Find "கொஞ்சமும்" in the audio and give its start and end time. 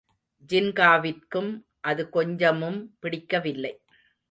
2.09-2.79